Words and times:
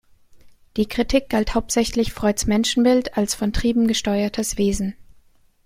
Die 0.77 0.87
Kritik 0.87 1.29
galt 1.29 1.53
hauptsächlich 1.53 2.11
Freuds 2.11 2.47
Menschenbild 2.47 3.19
als 3.19 3.35
von 3.35 3.53
Trieben 3.53 3.87
gesteuertes 3.87 4.57
Wesen. 4.57 4.95